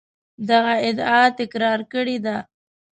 دغه 0.49 0.73
ادعا 0.87 1.21
تکرار 1.39 1.79
کړې 1.91 2.17
ده. 2.25 2.37